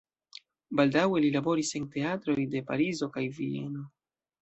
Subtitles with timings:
[0.79, 3.89] Baldaŭe li laboris en teatroj de Parizo kaj Vieno.